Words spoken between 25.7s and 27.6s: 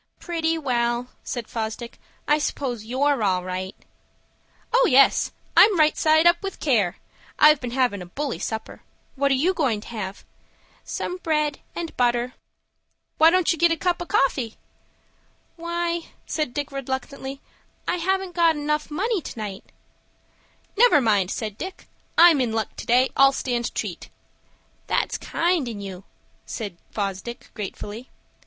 you," said Fosdick,